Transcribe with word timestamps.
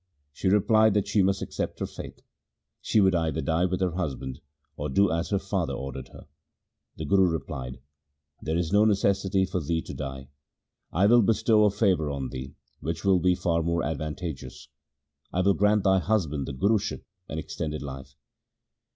She 0.33 0.47
replied 0.47 0.95
that 0.95 1.07
she 1.07 1.21
must 1.21 1.43
accept 1.43 1.79
her 1.79 1.85
fate. 1.85 2.23
She 2.81 2.99
would 2.99 3.13
either 3.13 3.39
die 3.39 3.65
with 3.65 3.81
her 3.81 3.91
husband, 3.91 4.41
or 4.75 4.89
do 4.89 5.11
as 5.11 5.29
her 5.29 5.37
father 5.37 5.73
ordered 5.73 6.07
her. 6.07 6.25
The 6.95 7.05
Guru 7.05 7.29
replied:' 7.29 7.79
There 8.41 8.57
is 8.57 8.71
no 8.73 8.83
necessity 8.83 9.45
for 9.45 9.59
thee 9.61 9.83
to 9.83 9.93
die, 9.93 10.29
I 10.91 11.05
will 11.05 11.21
bestow 11.21 11.65
a 11.65 11.69
favour 11.69 12.09
on 12.09 12.29
thee, 12.29 12.55
which 12.79 13.05
will 13.05 13.19
be 13.19 13.35
far 13.35 13.61
more 13.61 13.83
advantageous; 13.83 14.69
I 15.31 15.41
will 15.41 15.53
grant 15.53 15.83
thy 15.83 15.99
husband 15.99 16.47
the 16.47 16.53
Guruship, 16.53 17.03
and 17.29 17.39
extended 17.39 17.83
life.' 17.83 18.15